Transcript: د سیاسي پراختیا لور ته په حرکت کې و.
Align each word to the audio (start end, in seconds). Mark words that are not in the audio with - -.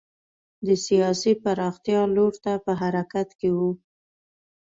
د 0.65 0.67
سیاسي 0.85 1.33
پراختیا 1.43 2.01
لور 2.15 2.33
ته 2.43 2.53
په 2.65 2.71
حرکت 2.81 3.29
کې 3.39 3.49
و. 3.57 3.59